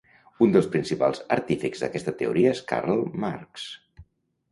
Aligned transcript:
Un 0.43 0.53
dels 0.53 0.67
principals 0.75 1.19
artífexs 1.35 1.83
d'aquesta 1.85 2.13
teoria 2.21 2.55
és 2.57 2.63
Karl 2.73 3.05
Marx. 3.27 3.67